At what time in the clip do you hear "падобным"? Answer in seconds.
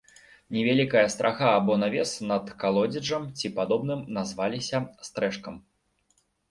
3.61-3.99